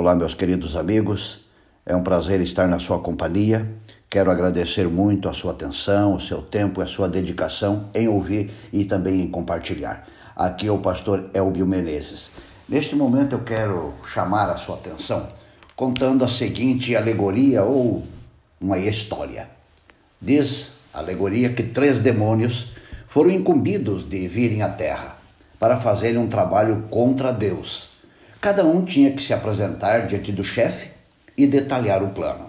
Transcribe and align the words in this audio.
Olá, 0.00 0.14
meus 0.14 0.32
queridos 0.32 0.76
amigos. 0.76 1.40
É 1.84 1.96
um 1.96 2.04
prazer 2.04 2.40
estar 2.40 2.68
na 2.68 2.78
sua 2.78 3.00
companhia. 3.00 3.68
Quero 4.08 4.30
agradecer 4.30 4.86
muito 4.86 5.28
a 5.28 5.34
sua 5.34 5.50
atenção, 5.50 6.14
o 6.14 6.20
seu 6.20 6.40
tempo 6.40 6.80
e 6.80 6.84
a 6.84 6.86
sua 6.86 7.08
dedicação 7.08 7.90
em 7.92 8.06
ouvir 8.06 8.48
e 8.72 8.84
também 8.84 9.22
em 9.22 9.28
compartilhar. 9.28 10.06
Aqui 10.36 10.68
é 10.68 10.70
o 10.70 10.78
pastor 10.78 11.28
Elbio 11.34 11.66
Menezes. 11.66 12.30
Neste 12.68 12.94
momento 12.94 13.32
eu 13.32 13.40
quero 13.40 13.92
chamar 14.06 14.48
a 14.50 14.56
sua 14.56 14.76
atenção 14.76 15.26
contando 15.74 16.24
a 16.24 16.28
seguinte 16.28 16.94
alegoria 16.94 17.64
ou 17.64 18.06
uma 18.60 18.78
história. 18.78 19.50
Diz 20.22 20.74
a 20.94 21.00
alegoria 21.00 21.52
que 21.52 21.64
três 21.64 21.98
demônios 21.98 22.68
foram 23.08 23.32
incumbidos 23.32 24.08
de 24.08 24.28
virem 24.28 24.62
à 24.62 24.68
terra 24.68 25.18
para 25.58 25.80
fazerem 25.80 26.18
um 26.18 26.28
trabalho 26.28 26.84
contra 26.88 27.32
Deus 27.32 27.97
Cada 28.40 28.64
um 28.64 28.84
tinha 28.84 29.10
que 29.10 29.22
se 29.22 29.34
apresentar 29.34 30.06
diante 30.06 30.30
do 30.30 30.44
chefe 30.44 30.90
e 31.36 31.44
detalhar 31.44 32.04
o 32.04 32.10
plano. 32.10 32.48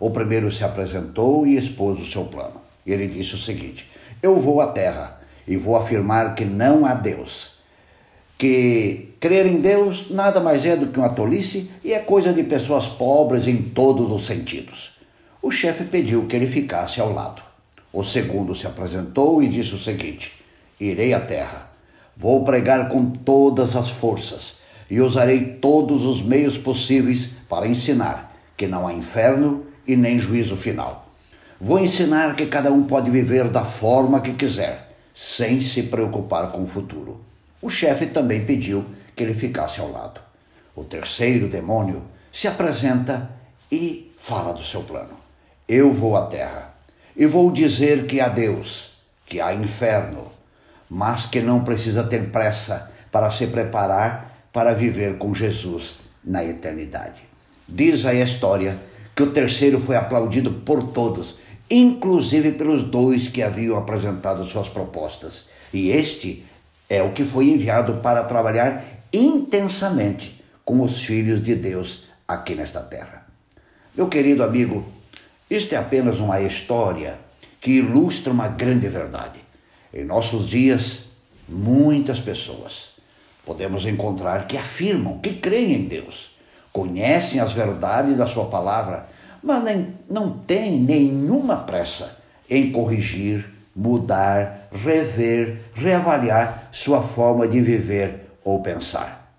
O 0.00 0.10
primeiro 0.10 0.50
se 0.50 0.64
apresentou 0.64 1.46
e 1.46 1.56
expôs 1.56 2.00
o 2.00 2.04
seu 2.04 2.24
plano. 2.24 2.60
Ele 2.84 3.06
disse 3.06 3.36
o 3.36 3.38
seguinte: 3.38 3.88
Eu 4.20 4.40
vou 4.40 4.60
à 4.60 4.72
terra 4.72 5.20
e 5.46 5.56
vou 5.56 5.76
afirmar 5.76 6.34
que 6.34 6.44
não 6.44 6.84
há 6.84 6.92
Deus. 6.92 7.52
Que 8.36 9.14
crer 9.20 9.46
em 9.46 9.60
Deus 9.60 10.10
nada 10.10 10.40
mais 10.40 10.64
é 10.64 10.76
do 10.76 10.88
que 10.88 10.98
uma 10.98 11.08
tolice 11.08 11.70
e 11.84 11.92
é 11.92 12.00
coisa 12.00 12.32
de 12.32 12.42
pessoas 12.42 12.86
pobres 12.86 13.46
em 13.46 13.62
todos 13.62 14.10
os 14.10 14.26
sentidos. 14.26 14.92
O 15.40 15.52
chefe 15.52 15.84
pediu 15.84 16.26
que 16.26 16.34
ele 16.34 16.48
ficasse 16.48 17.00
ao 17.00 17.12
lado. 17.12 17.42
O 17.92 18.02
segundo 18.02 18.56
se 18.56 18.66
apresentou 18.66 19.40
e 19.40 19.48
disse 19.48 19.72
o 19.74 19.78
seguinte: 19.78 20.32
Irei 20.80 21.14
à 21.14 21.20
terra. 21.20 21.70
Vou 22.16 22.44
pregar 22.44 22.88
com 22.88 23.10
todas 23.10 23.76
as 23.76 23.88
forças 23.88 24.57
e 24.90 25.00
usarei 25.00 25.44
todos 25.60 26.04
os 26.04 26.22
meios 26.22 26.56
possíveis 26.56 27.30
para 27.48 27.66
ensinar 27.66 28.36
que 28.56 28.66
não 28.66 28.86
há 28.86 28.92
inferno 28.92 29.66
e 29.86 29.96
nem 29.96 30.18
juízo 30.18 30.56
final. 30.56 31.08
Vou 31.60 31.78
ensinar 31.78 32.36
que 32.36 32.46
cada 32.46 32.72
um 32.72 32.84
pode 32.84 33.10
viver 33.10 33.48
da 33.48 33.64
forma 33.64 34.20
que 34.20 34.32
quiser, 34.32 34.96
sem 35.14 35.60
se 35.60 35.84
preocupar 35.84 36.52
com 36.52 36.62
o 36.62 36.66
futuro. 36.66 37.20
O 37.60 37.68
chefe 37.68 38.06
também 38.06 38.44
pediu 38.44 38.84
que 39.16 39.24
ele 39.24 39.34
ficasse 39.34 39.80
ao 39.80 39.90
lado. 39.90 40.20
O 40.74 40.84
terceiro 40.84 41.48
demônio 41.48 42.02
se 42.32 42.46
apresenta 42.46 43.30
e 43.70 44.12
fala 44.16 44.54
do 44.54 44.62
seu 44.62 44.82
plano. 44.82 45.16
Eu 45.66 45.92
vou 45.92 46.16
à 46.16 46.26
terra 46.26 46.74
e 47.16 47.26
vou 47.26 47.50
dizer 47.50 48.06
que 48.06 48.20
há 48.20 48.28
Deus, 48.28 48.92
que 49.26 49.40
há 49.40 49.52
inferno, 49.52 50.30
mas 50.88 51.26
que 51.26 51.40
não 51.40 51.64
precisa 51.64 52.04
ter 52.04 52.30
pressa 52.30 52.90
para 53.10 53.30
se 53.30 53.48
preparar 53.48 54.37
para 54.58 54.74
viver 54.74 55.18
com 55.18 55.32
Jesus 55.32 55.98
na 56.24 56.44
eternidade. 56.44 57.22
Diz 57.68 58.04
a 58.04 58.12
história 58.12 58.76
que 59.14 59.22
o 59.22 59.30
terceiro 59.30 59.78
foi 59.78 59.94
aplaudido 59.94 60.50
por 60.50 60.82
todos, 60.82 61.36
inclusive 61.70 62.50
pelos 62.50 62.82
dois 62.82 63.28
que 63.28 63.40
haviam 63.40 63.78
apresentado 63.78 64.42
suas 64.42 64.68
propostas. 64.68 65.44
E 65.72 65.90
este 65.90 66.44
é 66.90 67.00
o 67.00 67.12
que 67.12 67.24
foi 67.24 67.50
enviado 67.50 67.98
para 67.98 68.24
trabalhar 68.24 68.82
intensamente 69.12 70.42
com 70.64 70.82
os 70.82 71.04
filhos 71.04 71.40
de 71.40 71.54
Deus 71.54 72.06
aqui 72.26 72.56
nesta 72.56 72.80
terra. 72.80 73.28
Meu 73.94 74.08
querido 74.08 74.42
amigo, 74.42 74.84
isto 75.48 75.72
é 75.72 75.78
apenas 75.78 76.18
uma 76.18 76.40
história 76.40 77.16
que 77.60 77.78
ilustra 77.78 78.32
uma 78.32 78.48
grande 78.48 78.88
verdade. 78.88 79.38
Em 79.94 80.04
nossos 80.04 80.48
dias, 80.48 81.10
muitas 81.48 82.18
pessoas 82.18 82.97
podemos 83.48 83.86
encontrar 83.86 84.46
que 84.46 84.58
afirmam 84.58 85.16
que 85.20 85.32
creem 85.32 85.72
em 85.72 85.84
Deus, 85.86 86.30
conhecem 86.70 87.40
as 87.40 87.50
verdades 87.50 88.18
da 88.18 88.26
Sua 88.26 88.44
palavra, 88.44 89.08
mas 89.42 89.64
nem, 89.64 89.94
não 90.06 90.30
têm 90.30 90.78
nenhuma 90.78 91.56
pressa 91.56 92.18
em 92.50 92.70
corrigir, 92.70 93.48
mudar, 93.74 94.68
rever, 94.70 95.62
reavaliar 95.72 96.68
sua 96.70 97.00
forma 97.00 97.48
de 97.48 97.58
viver 97.58 98.28
ou 98.44 98.60
pensar. 98.60 99.32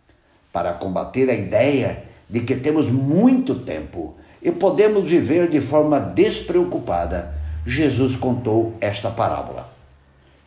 Para 0.51 0.73
combater 0.73 1.29
a 1.29 1.33
ideia 1.35 2.05
de 2.27 2.39
que 2.39 2.55
temos 2.55 2.89
muito 2.89 3.53
tempo 3.53 4.15
e 4.41 4.51
podemos 4.51 5.07
viver 5.07 5.49
de 5.49 5.61
forma 5.61 5.99
despreocupada, 5.99 7.35
Jesus 7.63 8.15
contou 8.15 8.73
esta 8.81 9.11
parábola. 9.11 9.69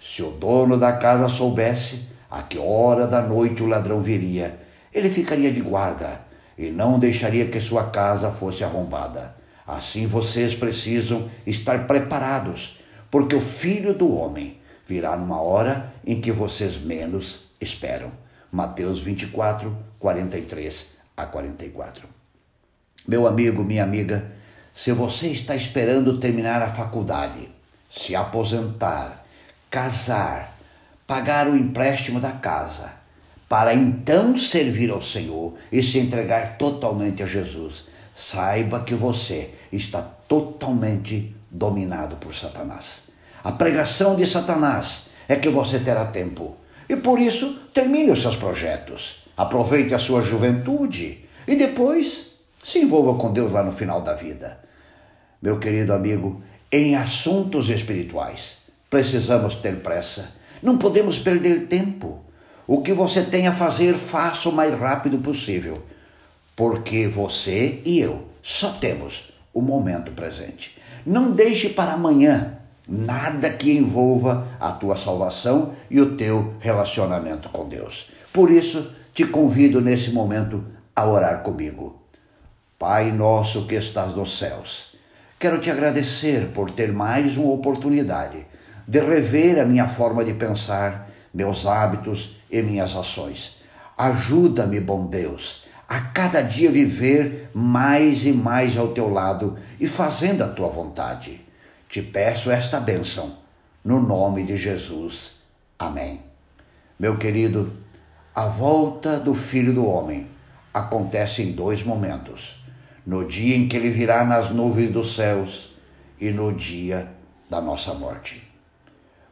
Se 0.01 0.21
o 0.21 0.31
dono 0.31 0.77
da 0.77 0.95
casa 0.95 1.29
soubesse 1.29 2.12
a 2.33 2.41
que 2.41 2.59
hora 2.59 3.07
da 3.07 3.21
noite 3.21 3.63
o 3.63 3.67
ladrão 3.67 4.01
viria. 4.01 4.59
Ele 4.91 5.11
ficaria 5.11 5.53
de 5.53 5.61
guarda 5.61 6.23
e 6.57 6.71
não 6.71 6.99
deixaria 6.99 7.47
que 7.47 7.61
sua 7.61 7.91
casa 7.91 8.31
fosse 8.31 8.65
arrombada. 8.65 9.37
Assim 9.67 10.07
vocês 10.07 10.55
precisam 10.55 11.29
estar 11.47 11.87
preparados, 11.87 12.81
porque 13.11 13.37
o 13.37 13.41
filho 13.41 13.93
do 13.93 14.17
homem 14.17 14.57
virá 14.89 15.15
numa 15.15 15.43
hora 15.43 15.93
em 16.07 16.23
que 16.23 16.33
vocês 16.33 16.79
menos 16.79 17.51
esperam. 17.61 18.11
Mateus 18.51 19.01
24, 19.01 19.77
43 19.99 20.87
a 21.15 21.27
44. 21.27 22.09
Meu 23.07 23.27
amigo, 23.27 23.63
minha 23.63 23.85
amiga, 23.85 24.33
se 24.73 24.91
você 24.93 25.27
está 25.29 25.55
esperando 25.55 26.19
terminar 26.19 26.63
a 26.63 26.71
faculdade, 26.71 27.51
se 27.91 28.17
aposentar, 28.17 29.23
casar, 29.69 30.57
pagar 31.13 31.47
o 31.47 31.55
empréstimo 31.55 32.19
da 32.19 32.31
casa, 32.31 32.91
para 33.47 33.75
então 33.75 34.35
servir 34.35 34.89
ao 34.89 35.03
Senhor 35.03 35.53
e 35.71 35.83
se 35.83 35.99
entregar 35.99 36.57
totalmente 36.57 37.23
a 37.23 37.27
Jesus, 37.27 37.85
saiba 38.15 38.81
que 38.81 38.95
você 38.95 39.51
está 39.71 40.01
totalmente 40.01 41.37
dominado 41.51 42.17
por 42.17 42.35
Satanás. 42.35 43.03
A 43.45 43.53
pregação 43.53 44.17
de 44.17 44.25
Satanás 44.25 45.03
é 45.29 45.37
que 45.37 45.51
você 45.51 45.79
terá 45.79 46.07
tempo. 46.07 46.57
E 46.89 46.97
por 46.97 47.19
isso, 47.19 47.61
termine 47.75 48.11
os 48.11 48.23
seus 48.23 48.37
projetos. 48.37 49.27
Aproveite 49.37 49.95
a 49.95 49.99
sua 49.99 50.23
juventude 50.23 51.29
e 51.47 51.57
depois 51.57 52.39
se 52.65 52.79
envolva 52.79 53.19
com 53.19 53.31
Deus 53.31 53.53
lá 53.53 53.63
no 53.63 53.73
final 53.73 54.01
da 54.01 54.15
vida. 54.15 54.61
Meu 55.43 55.59
querido 55.59 55.93
amigo, 55.93 56.43
em 56.73 56.97
assuntos 56.97 57.69
espirituais, 57.69 58.61
precisamos 58.89 59.57
ter 59.57 59.77
pressa 59.83 60.41
não 60.63 60.79
podemos 60.79 61.19
perder 61.19 61.67
tempo. 61.67 62.21
O 62.67 62.81
que 62.81 62.93
você 62.93 63.23
tem 63.23 63.49
a 63.49 63.53
fazer, 63.53 63.95
faça 63.95 64.49
o 64.49 64.53
mais 64.53 64.79
rápido 64.79 65.19
possível, 65.19 65.83
porque 66.55 67.09
você 67.09 67.83
e 67.85 67.99
eu 67.99 68.29
só 68.41 68.71
temos 68.73 69.33
o 69.53 69.61
momento 69.61 70.13
presente. 70.13 70.79
Não 71.05 71.33
deixe 71.33 71.71
para 71.71 71.93
amanhã 71.93 72.59
nada 72.89 73.51
que 73.51 73.77
envolva 73.77 74.47
a 74.61 74.71
tua 74.71 74.97
salvação 74.97 75.73
e 75.91 76.01
o 76.01 76.17
teu 76.17 76.55
relacionamento 76.61 77.49
com 77.49 77.69
Deus. 77.69 78.11
Por 78.33 78.51
isso, 78.51 78.93
te 79.13 79.25
convido 79.25 79.81
nesse 79.81 80.11
momento 80.11 80.65
a 80.95 81.07
orar 81.07 81.43
comigo. 81.43 82.01
Pai 82.79 83.13
nosso 83.13 83.67
que 83.67 83.75
estás 83.75 84.15
nos 84.15 84.39
céus, 84.39 84.95
quero 85.39 85.61
te 85.61 85.71
agradecer 85.71 86.49
por 86.49 86.71
ter 86.71 86.93
mais 86.93 87.37
uma 87.37 87.53
oportunidade 87.53 88.47
de 88.87 89.01
rever 89.01 89.61
a 89.61 89.65
minha 89.65 89.89
forma 89.89 90.25
de 90.25 90.35
pensar, 90.35 91.11
meus 91.33 91.67
hábitos 91.67 92.37
e 92.51 92.61
minhas 92.63 92.95
ações. 92.95 93.63
Ajuda-me, 93.97 94.81
bom 94.81 95.07
Deus, 95.07 95.65
a 95.89 96.01
cada 96.01 96.43
dia 96.43 96.71
viver 96.71 97.51
mais 97.55 98.25
e 98.27 98.33
mais 98.33 98.77
ao 98.77 98.89
teu 98.89 99.09
lado 99.09 99.59
e 99.79 99.87
fazendo 99.87 100.43
a 100.43 100.49
tua 100.49 100.69
vontade. 100.69 101.41
Te 101.89 102.01
peço 102.01 102.51
esta 102.51 102.81
bênção, 102.81 103.37
no 103.85 104.01
nome 104.01 104.43
de 104.43 104.57
Jesus. 104.57 105.37
Amém. 105.79 106.21
Meu 106.99 107.19
querido, 107.19 107.73
a 108.35 108.47
volta 108.47 109.19
do 109.19 109.35
Filho 109.35 109.75
do 109.75 109.87
Homem 109.87 110.27
acontece 110.73 111.43
em 111.43 111.53
dois 111.53 111.83
momentos: 111.83 112.65
no 113.07 113.27
dia 113.27 113.57
em 113.57 113.69
que 113.69 113.77
ele 113.77 113.91
virá 113.91 114.25
nas 114.25 114.51
nuvens 114.51 114.91
dos 114.91 115.15
céus 115.15 115.77
e 116.21 116.31
no 116.31 116.53
dia 116.53 117.13
da 117.51 117.61
nossa 117.61 117.93
morte. 117.93 118.52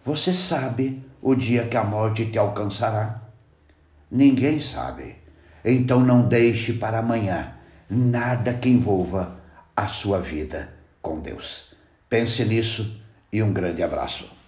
Você 0.05 0.33
sabe 0.33 1.05
o 1.21 1.35
dia 1.35 1.67
que 1.67 1.77
a 1.77 1.85
morte 1.85 2.27
te 2.27 2.39
alcançará? 2.39 3.21
Ninguém 4.11 4.59
sabe. 4.59 5.17
Então 5.65 6.01
não 6.01 6.27
deixe 6.27 6.73
para 6.73 6.99
amanhã 6.99 7.55
nada 7.89 8.55
que 8.55 8.69
envolva 8.69 9.37
a 9.77 9.87
sua 9.87 10.19
vida 10.19 10.73
com 11.03 11.21
Deus. 11.21 11.75
Pense 12.09 12.45
nisso 12.45 13.03
e 13.33 13.43
um 13.43 13.53
grande 13.53 13.83
abraço. 13.83 14.40